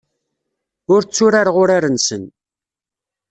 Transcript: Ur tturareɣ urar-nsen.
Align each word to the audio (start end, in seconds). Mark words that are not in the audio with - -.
Ur 0.93 1.01
tturareɣ 1.03 1.55
urar-nsen. 1.63 2.23